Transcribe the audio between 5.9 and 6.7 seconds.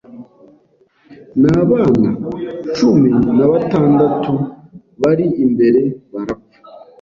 barapfa,